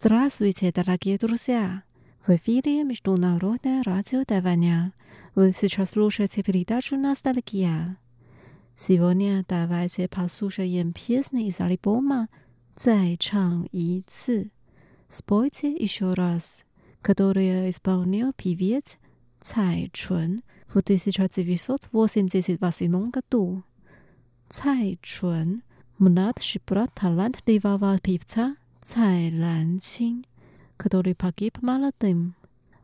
[0.00, 1.82] Здравствуйте, дорогие друзья!
[2.24, 4.92] В эфире Международное радио Тайваня.
[5.34, 7.96] Вы сейчас слушаете передачу «Ностальгия».
[8.76, 12.28] Сегодня давайте послушаем песни из альбома
[12.76, 14.52] «Зай чан и ци».
[15.08, 16.62] Спойте еще раз,
[17.02, 18.98] которую исполнил певец
[19.40, 23.64] Цай Чун в 1988 году.
[24.48, 25.64] Цай Чун–
[25.98, 28.54] младший брат талантливого певца
[28.88, 30.24] Цай Ланчин,
[30.78, 32.34] который погиб молодым.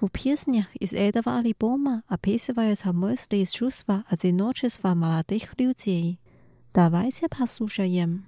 [0.00, 6.20] В песнях из этого альбома описываются мысли и чувства одиночества молодых людей.
[6.72, 8.26] Давайте послушаем.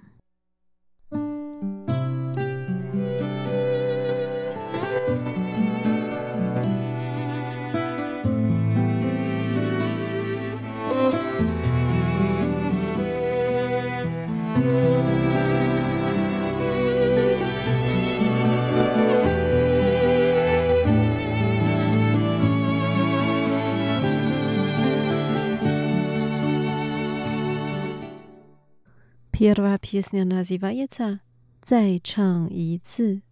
[29.43, 31.19] Первая песня называется
[31.65, 33.23] «Зай чанг и ци».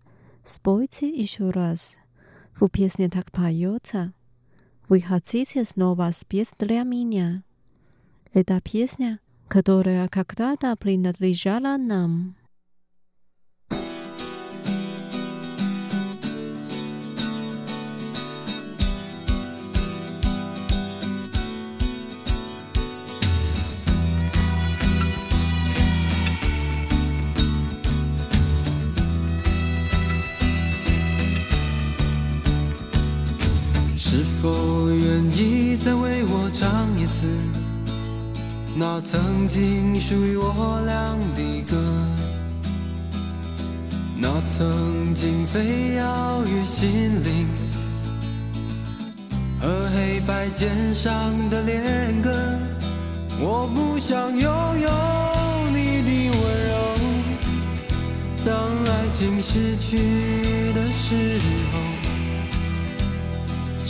[0.44, 1.96] Спойте еще раз.
[2.60, 4.12] В песне так поется.
[4.88, 7.44] Вы хотите снова спеть для меня?
[8.34, 12.36] Это песня, которая когда-то принадлежала нам.
[34.42, 37.28] 否愿意再为我唱一次
[38.74, 40.96] 那曾经属于我俩
[41.36, 41.76] 的歌？
[44.18, 47.48] 那曾经飞摇于心灵
[49.60, 51.14] 和黑白键上
[51.50, 52.32] 的恋歌。
[53.42, 54.42] 我不想拥
[54.80, 54.90] 有
[55.74, 56.74] 你的温柔，
[58.46, 61.40] 当爱情失去的时
[61.74, 61.89] 候。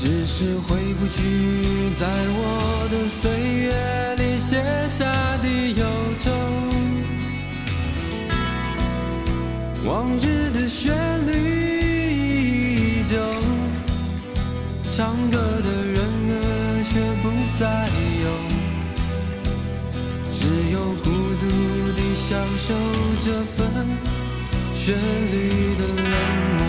[0.02, 1.20] 只是回不去，
[1.94, 3.30] 在我的岁
[3.66, 5.04] 月里写下
[5.44, 5.46] 的
[5.76, 5.84] 忧
[6.18, 6.32] 愁。
[9.86, 10.96] 往日的旋
[11.28, 11.34] 律
[12.16, 13.18] 依旧，
[14.96, 16.00] 唱歌的人
[16.32, 16.42] 儿
[16.90, 17.26] 却不
[17.60, 17.68] 再
[18.24, 18.26] 有，
[20.32, 21.08] 只有孤
[21.42, 21.44] 独
[21.92, 22.74] 地享受
[23.26, 23.58] 这份
[24.74, 25.36] 旋律
[25.76, 26.08] 的冷
[26.60, 26.69] 漠。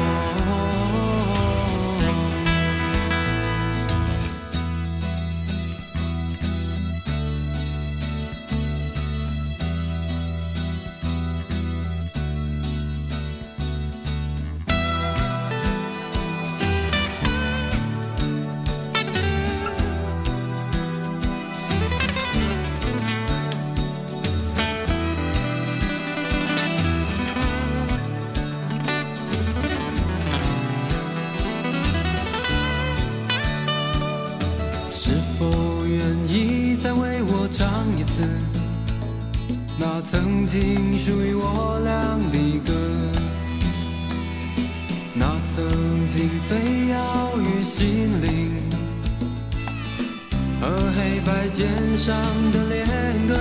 [46.50, 46.56] 飞
[46.88, 46.97] 摇
[47.38, 47.87] 于心
[48.21, 48.28] 灵
[50.61, 50.66] 和
[50.97, 51.62] 黑白键
[51.97, 52.11] 上
[52.50, 52.84] 的恋
[53.28, 53.38] 歌。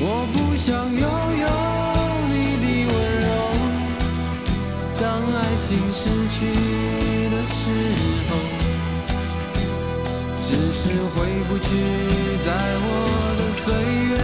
[0.00, 1.04] 我不想拥
[1.44, 1.46] 有
[2.32, 3.28] 你的温柔，
[4.98, 5.04] 当
[5.36, 5.38] 爱
[5.68, 6.00] 情失
[6.32, 6.36] 去
[7.28, 7.60] 的时
[8.30, 8.32] 候。
[10.40, 10.80] 只是
[11.12, 11.68] 回不去，
[12.42, 12.48] 在
[12.80, 12.90] 我
[13.36, 13.66] 的岁
[14.08, 14.16] 月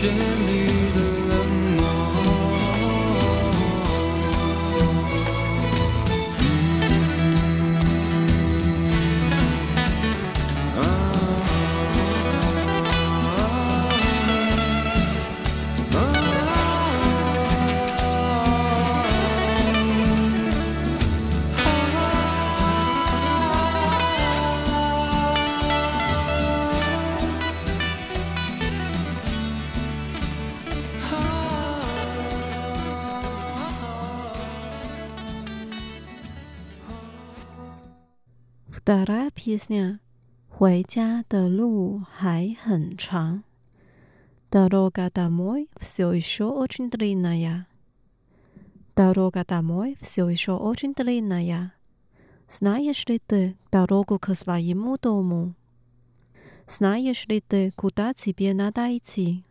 [0.00, 0.79] 旋律
[38.89, 39.99] Вторая песня
[40.49, 43.43] «回家的路还很长».
[44.51, 47.67] Дорога домой все еще очень длинная.
[48.95, 51.73] Дорога домой все еще очень длинная.
[52.49, 55.53] Знаешь ли ты дорогу к своему дому?
[56.67, 59.43] Знаешь ли ты, куда тебе надо идти?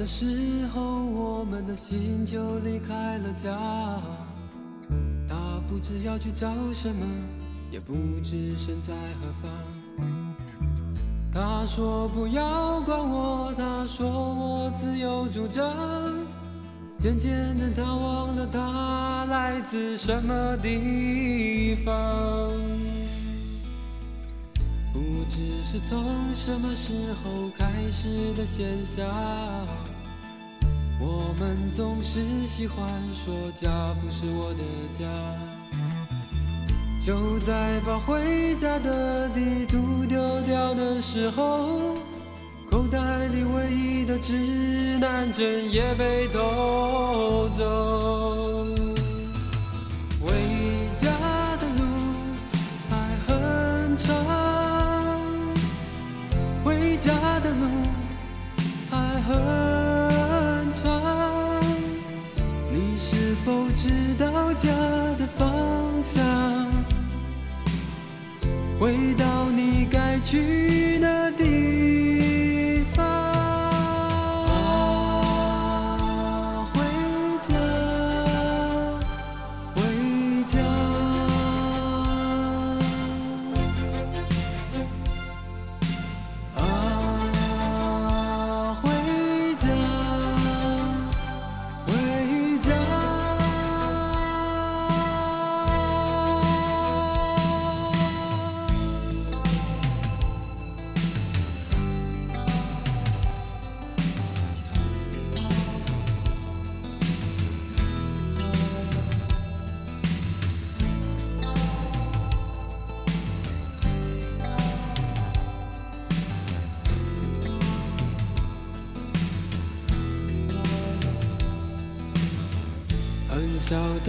[0.00, 0.24] 的时
[0.68, 4.00] 候，我们的心就离开了家。
[5.28, 7.04] 他不知要去找什么，
[7.70, 7.92] 也不
[8.22, 9.52] 知身在何方。
[11.30, 15.70] 他说不要管我，他说我自由主张。
[16.96, 21.92] 渐渐的，他忘了他来自什么地方。
[24.94, 24.98] 不
[25.28, 29.06] 知是从什么时候开始的现象？
[31.00, 34.62] 我们总是喜欢说家不是我的
[34.98, 35.06] 家。
[37.02, 41.94] 就在把回家的地图丢掉的时候，
[42.70, 42.98] 口袋
[43.28, 44.34] 里唯一的指
[45.00, 48.19] 南针也被偷走。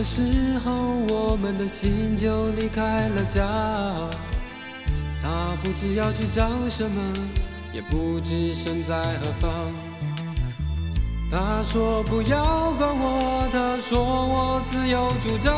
[0.01, 0.23] 的时
[0.65, 0.71] 候，
[1.09, 3.43] 我们的心就离开了家。
[5.21, 6.99] 他不知要去找什么，
[7.71, 9.51] 也不知身在何方。
[11.29, 15.53] 他说不要管我，他说我自由主张。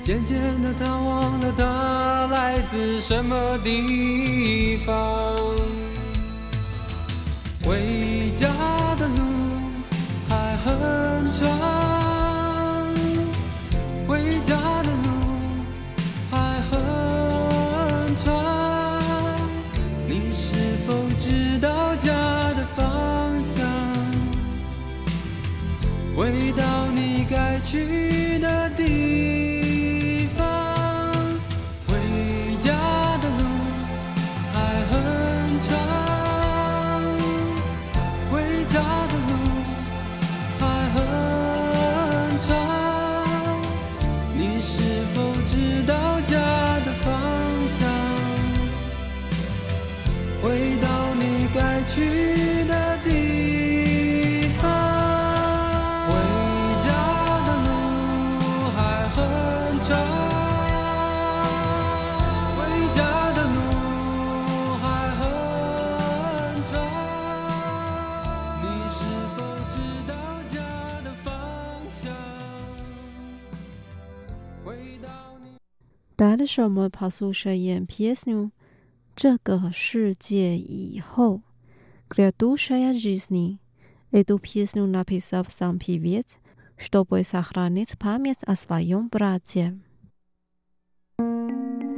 [0.00, 4.94] 渐渐的，他忘了他来自什么地方。
[7.64, 8.46] 回家
[8.94, 9.20] 的路
[10.28, 11.89] 还很长。
[27.70, 28.19] 去。
[76.19, 78.51] Дальше мы послушаем песню
[79.15, 81.41] «这个世界以后»
[82.09, 83.59] «Грядущая жизни».
[84.11, 86.39] Эту песню написал сам певец,
[86.77, 89.77] чтобы сохранить память о своем брате.
[91.17, 91.88] 是。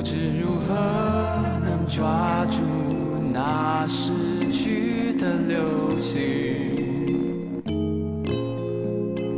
[0.00, 0.74] 不知如何
[1.62, 2.62] 能抓住
[3.30, 4.14] 那逝
[4.50, 6.16] 去的流星。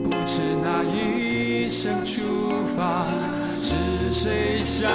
[0.04, 3.08] 不知那一声出发
[3.60, 3.74] 是
[4.12, 4.86] 谁下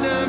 [0.00, 0.25] 的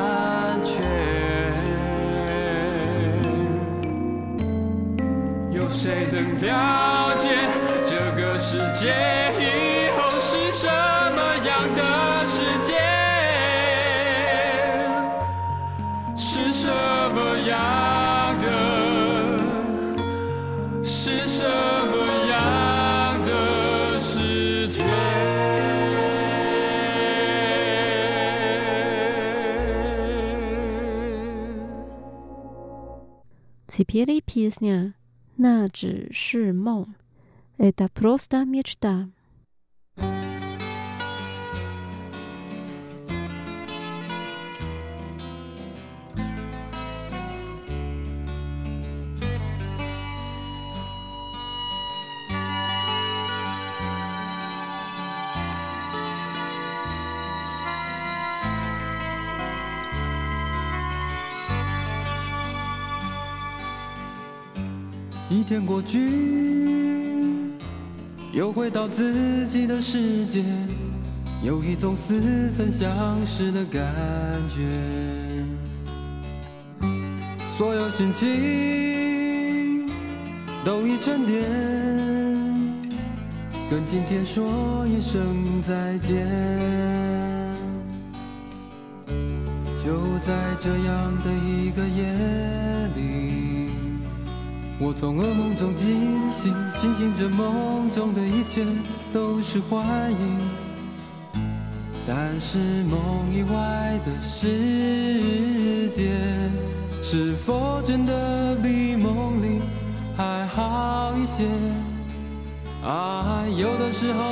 [0.00, 0.80] 安全？
[5.52, 7.28] 有谁能了解
[7.84, 8.88] 这个世界
[9.38, 9.42] 以
[9.96, 11.80] 后是什么样的
[12.26, 12.74] 世界？
[16.16, 16.68] 是什
[17.14, 17.58] 么样
[33.79, 34.93] Теперь песня
[35.37, 36.95] «那只是梦»
[37.57, 39.09] Это просто мечта.《
[65.30, 66.10] 一天过去，
[68.32, 70.42] 又回到自己的世界，
[71.40, 73.80] 有一种似曾相识的感
[74.48, 74.66] 觉。
[77.46, 79.88] 所有心情
[80.64, 81.48] 都已沉淀，
[83.70, 86.26] 跟今天说一声再见。
[89.84, 92.12] 就在这样的一个夜
[92.96, 93.39] 里，
[94.82, 98.64] 我从噩梦中惊醒，庆幸着梦中的一切
[99.12, 100.38] 都是幻影。
[102.06, 102.98] 但是梦
[103.30, 106.08] 以外的世界，
[107.02, 109.60] 是否真的比梦里
[110.16, 111.46] 还好一些？
[112.82, 114.24] 啊，有的时候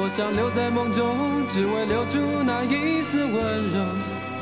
[0.00, 1.14] 我想留在梦中，
[1.50, 3.34] 只为留住那一丝温
[3.68, 3.84] 柔。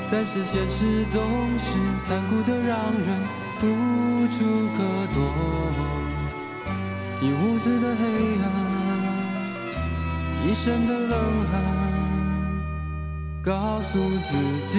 [0.09, 1.21] 但是现实总
[1.59, 1.75] 是
[2.05, 3.21] 残酷的，让人
[3.61, 4.45] 无处
[4.79, 4.98] 可。
[7.21, 8.05] 一屋子的黑
[8.43, 8.47] 暗，
[10.47, 11.19] 一身的冷
[11.51, 11.61] 汗，
[13.43, 14.37] 告诉自
[14.69, 14.79] 己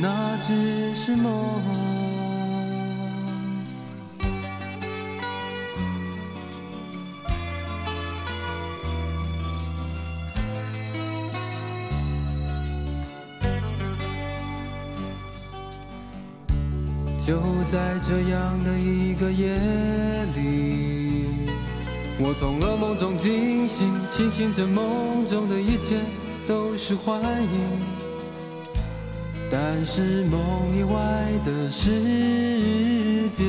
[0.00, 1.93] 那只是梦。
[17.74, 19.52] 在这样的一个夜
[20.36, 21.26] 里，
[22.20, 25.98] 我从噩梦中惊醒，庆幸着梦中的一切
[26.46, 27.80] 都是幻影。
[29.50, 30.40] 但是梦
[30.78, 30.94] 以外
[31.44, 33.44] 的世界，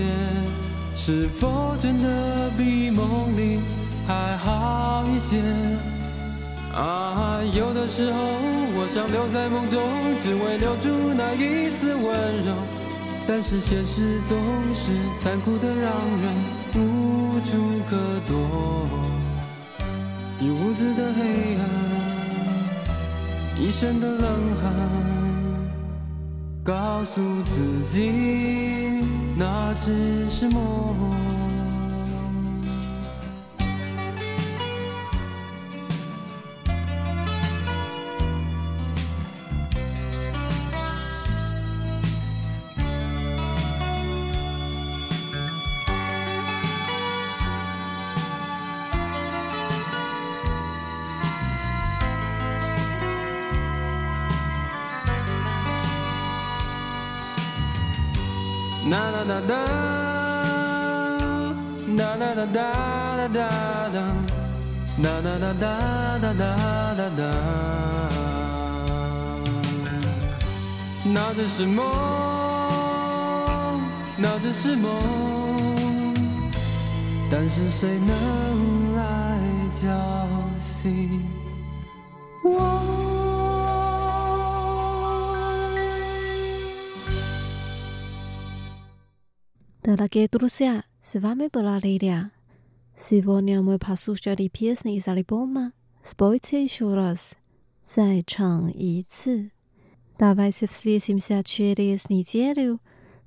[0.96, 3.60] 是否真的比梦里
[4.08, 5.38] 还好一些？
[6.74, 8.20] 啊，有的时候
[8.74, 9.84] 我想留在梦中，
[10.24, 12.04] 只为留住那一丝温
[12.44, 12.85] 柔。
[13.28, 14.38] 但是现实总
[14.74, 15.92] 是残酷的，让
[16.22, 16.34] 人
[16.76, 18.88] 无处可躲。
[20.40, 21.62] 一屋子的黑暗，
[23.60, 24.22] 一身的冷
[24.62, 24.72] 汗，
[26.64, 28.12] 告诉自己
[29.36, 31.35] 那只是梦。
[58.96, 59.52] 哒哒哒哒，
[61.98, 62.58] 哒哒哒哒
[63.18, 63.40] 哒哒
[63.92, 64.00] 哒，
[65.04, 65.68] 哒哒哒哒
[66.22, 66.44] 哒哒
[66.96, 67.22] 哒哒。
[71.04, 71.84] 那只是梦，
[74.16, 74.90] 那只是梦，
[77.30, 79.02] 但是谁能来
[79.82, 79.90] 叫
[80.62, 81.22] 醒
[82.44, 83.05] 我
[89.86, 92.32] De la que Rusia se vame por la Lilia.
[92.98, 97.36] Сегодня мы послушали песни из альбома «Спойте еще раз»,
[97.86, 99.52] «Зай Чанг И Ци».
[100.18, 102.80] Давайте встретимся через неделю.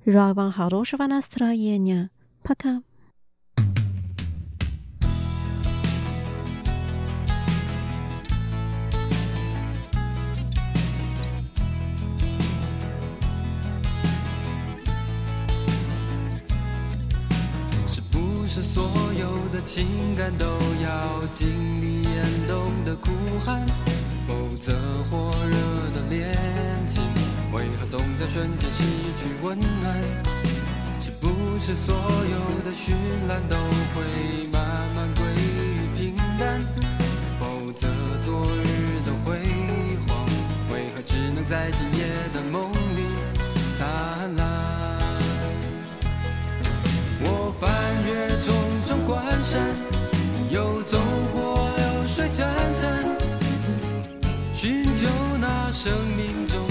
[0.05, 2.09] Желаю вам хорошего настроения.
[2.43, 2.83] Пока.
[18.61, 20.45] 是所有的情感都
[20.83, 21.47] 要经
[21.81, 23.09] 历严冬的苦
[23.45, 23.65] 寒？
[24.27, 24.73] 否则
[25.09, 25.55] 火热
[25.93, 26.35] 的恋
[26.85, 27.01] 情，
[27.53, 28.83] 为何总在瞬间失
[29.15, 29.95] 去温暖？
[30.99, 32.91] 是不是所有的绚
[33.29, 33.55] 烂都
[33.95, 34.61] 会慢
[34.93, 36.59] 慢归于平淡？
[49.49, 49.59] 山，
[50.51, 50.99] 又走
[51.33, 52.45] 过流水潺
[52.79, 52.83] 潺，
[54.53, 55.07] 寻求
[55.39, 56.68] 那生命中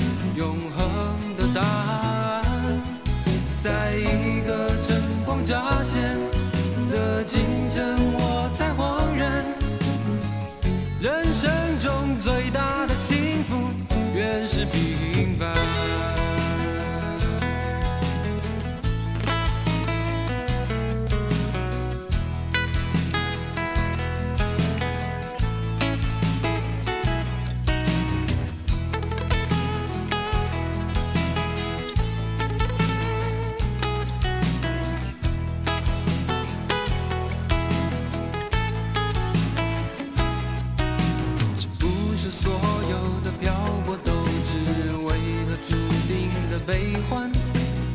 [46.68, 47.32] 悲欢？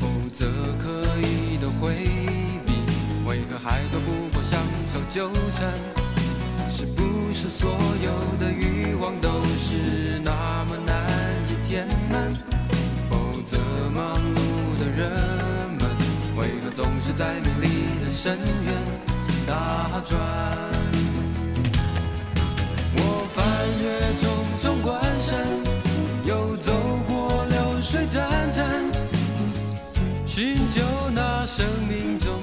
[0.01, 0.47] 否则
[0.79, 1.93] 刻意的回
[2.65, 2.73] 避，
[3.23, 4.59] 为何还躲不过乡
[4.91, 5.71] 愁纠缠？
[6.71, 8.09] 是不是所有
[8.39, 11.07] 的欲望都是那么难
[11.47, 12.33] 以填满？
[13.07, 13.59] 否则
[13.93, 15.11] 忙碌的人
[15.79, 15.87] 们，
[16.35, 18.73] 为何总是在美丽的深渊
[19.45, 20.19] 打转？
[22.95, 23.45] 我翻
[23.83, 23.85] 越
[24.19, 24.25] 重
[24.59, 25.45] 重关山，
[26.25, 26.73] 又走
[28.13, 28.63] 战战
[30.27, 30.81] 寻求
[31.15, 32.42] 那生命中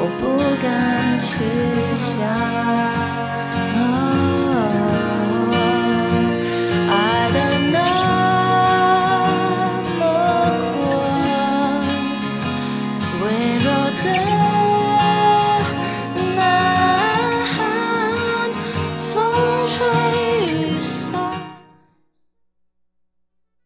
[0.00, 1.42] 我不敢去
[1.98, 3.17] 想。